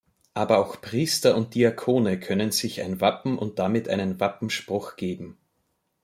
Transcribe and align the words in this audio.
Aber 0.33 0.57
auch 0.57 0.81
Priester 0.81 1.37
und 1.37 1.53
Diakone 1.53 2.19
können 2.19 2.49
sich 2.51 2.81
ein 2.81 3.01
Wappen 3.01 3.37
und 3.37 3.59
damit 3.59 3.87
einen 3.87 4.19
Wappenspruch 4.19 4.95
geben. 4.95 5.37